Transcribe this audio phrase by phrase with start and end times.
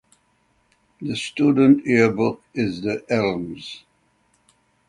[0.99, 3.83] The student yearbook is "The Elms".